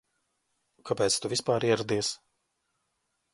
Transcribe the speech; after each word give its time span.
Kāpēc 0.89 1.17
tu 1.25 1.31
vispār 1.33 1.67
ieradies? 1.69 2.11